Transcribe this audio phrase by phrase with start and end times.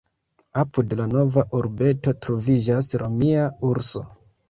[0.61, 4.09] Apud la nova urbeto troviĝas romia "Urso".